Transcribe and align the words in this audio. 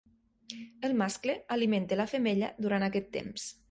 El 0.89 0.95
mascle 1.03 1.37
alimenta 1.59 2.01
la 2.03 2.11
femella 2.17 2.53
durant 2.67 2.91
aquest 2.91 3.17
temps. 3.19 3.51